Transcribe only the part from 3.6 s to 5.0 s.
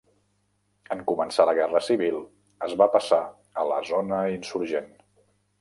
a la zona insurgent.